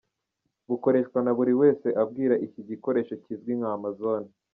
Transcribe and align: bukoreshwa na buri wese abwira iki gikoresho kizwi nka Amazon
bukoreshwa 0.69 1.19
na 1.25 1.31
buri 1.37 1.53
wese 1.61 1.87
abwira 2.03 2.35
iki 2.45 2.61
gikoresho 2.69 3.13
kizwi 3.23 3.51
nka 3.59 3.69
Amazon 3.77 4.23